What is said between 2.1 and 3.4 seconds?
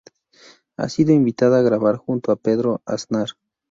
a Pedro Aznar.